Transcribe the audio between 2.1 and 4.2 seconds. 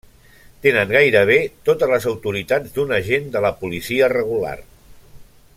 autoritats d'un agent de la policia